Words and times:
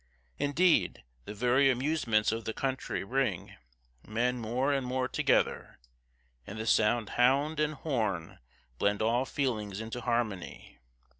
Indeed, 0.39 1.03
the 1.25 1.33
very 1.35 1.69
amusements 1.69 2.31
of 2.31 2.45
the 2.45 2.55
country 2.55 3.03
bring, 3.03 3.55
men 4.07 4.39
more 4.39 4.73
and 4.73 4.83
more 4.83 5.07
together; 5.07 5.77
and 6.47 6.57
the 6.57 6.65
sound 6.65 7.09
hound 7.21 7.59
and 7.59 7.75
horn 7.75 8.39
blend 8.79 9.03
all 9.03 9.25
feelings 9.25 9.79
into 9.79 10.01
harmony. 10.01 10.79